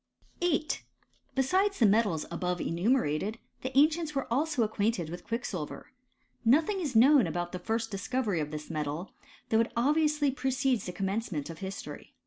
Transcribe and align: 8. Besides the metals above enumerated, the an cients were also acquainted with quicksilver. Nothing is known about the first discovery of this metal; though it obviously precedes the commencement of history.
8. 0.41 0.83
Besides 1.35 1.77
the 1.77 1.85
metals 1.85 2.25
above 2.31 2.59
enumerated, 2.59 3.37
the 3.61 3.69
an 3.77 3.87
cients 3.91 4.15
were 4.15 4.25
also 4.33 4.63
acquainted 4.63 5.11
with 5.11 5.23
quicksilver. 5.23 5.91
Nothing 6.43 6.79
is 6.81 6.95
known 6.95 7.27
about 7.27 7.51
the 7.51 7.59
first 7.59 7.91
discovery 7.91 8.39
of 8.39 8.49
this 8.49 8.71
metal; 8.71 9.11
though 9.49 9.59
it 9.59 9.71
obviously 9.77 10.31
precedes 10.31 10.87
the 10.87 10.91
commencement 10.91 11.51
of 11.51 11.59
history. 11.59 12.15